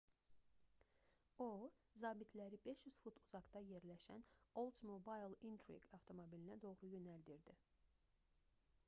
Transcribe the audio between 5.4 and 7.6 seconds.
intrigue avtomobilinə doğru yönləndirdi